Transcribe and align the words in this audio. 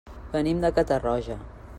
Venim 0.35 0.63
de 0.63 0.71
Catarroja. 0.79 1.37